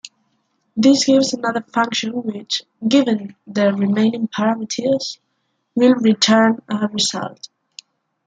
This 0.75 1.05
gives 1.05 1.31
another 1.31 1.61
function 1.61 2.23
which, 2.23 2.63
given 2.87 3.35
the 3.45 3.71
remaining 3.71 4.27
parameters, 4.27 5.19
will 5.75 5.93
return 5.93 6.59
a 6.67 6.87
result. 6.87 7.49